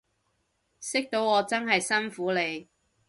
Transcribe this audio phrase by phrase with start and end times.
[0.79, 2.67] 識到我真係辛苦你